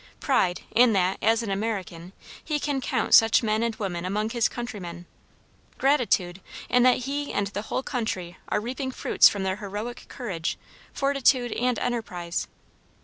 [0.19, 2.11] Pride, in that, as an American,
[2.43, 5.05] he can count such men and women among his countrymen;
[5.77, 10.57] gratitude, in that he and the whole country are reaping fruits from their heroic courage,
[10.95, 12.47] fortitude, and enterprise.